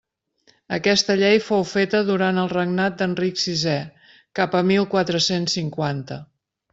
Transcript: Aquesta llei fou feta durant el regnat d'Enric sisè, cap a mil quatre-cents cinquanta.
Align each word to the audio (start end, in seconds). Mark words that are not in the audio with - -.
Aquesta 0.75 1.15
llei 1.17 1.35
fou 1.49 1.65
feta 1.71 1.99
durant 2.07 2.39
el 2.43 2.49
regnat 2.53 2.97
d'Enric 3.01 3.37
sisè, 3.41 3.75
cap 4.41 4.57
a 4.61 4.63
mil 4.71 4.89
quatre-cents 4.95 5.59
cinquanta. 5.59 6.19